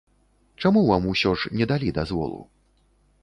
[0.63, 2.39] Чаму вам усё ж не далі дазволу?